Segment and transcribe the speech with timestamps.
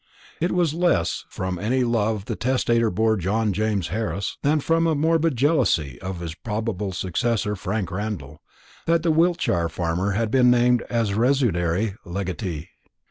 [0.39, 4.95] It was less from any love the testator bore John James Harris than from a
[4.95, 8.41] morbid jealousy of his probable successor Frank Randall,
[8.87, 12.69] that the Wiltshire farmer had been named as residuary legatee.